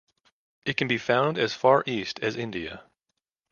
It 0.65 0.77
can 0.77 0.87
be 0.87 0.97
found 0.97 1.37
as 1.37 1.53
far 1.53 1.83
east 1.85 2.17
as 2.21 2.35
India. 2.35 2.85